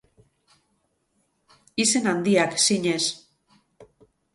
Izen 1.85 2.13
handiak, 2.15 2.59
zinez. 2.67 3.01